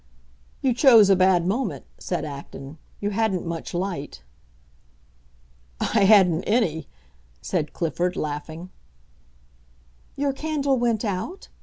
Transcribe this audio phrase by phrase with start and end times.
[0.63, 4.23] "You chose a bad moment," said Acton; "you hadn't much light."
[5.79, 6.87] "I hadn't any!"
[7.39, 8.71] said Clifford, laughing.
[10.15, 11.49] "Your candle went out?"